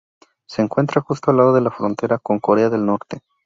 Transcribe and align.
Se 0.47 0.63
encuentra 0.63 1.01
justo 1.01 1.29
al 1.29 1.37
lado 1.37 1.53
de 1.53 1.61
la 1.61 1.69
frontera 1.69 2.17
con 2.17 2.39
Corea 2.39 2.71
del 2.71 2.83
Norte. 2.87 3.21